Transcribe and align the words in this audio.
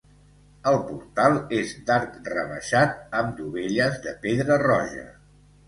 El 0.69 0.77
portal 0.87 1.37
és 1.57 1.73
d'arc 1.91 2.17
rebaixat 2.35 2.99
amb 3.21 3.39
dovelles 3.43 4.03
de 4.09 4.17
pedra 4.27 4.61
roja. 4.69 5.09